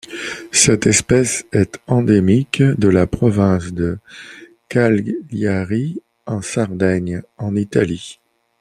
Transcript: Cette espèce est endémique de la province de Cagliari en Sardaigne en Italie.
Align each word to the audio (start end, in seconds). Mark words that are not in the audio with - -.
Cette 0.51 0.87
espèce 0.87 1.45
est 1.51 1.77
endémique 1.85 2.63
de 2.63 2.87
la 2.89 3.05
province 3.05 3.71
de 3.71 3.99
Cagliari 4.67 6.01
en 6.25 6.41
Sardaigne 6.41 7.21
en 7.37 7.55
Italie. 7.55 8.19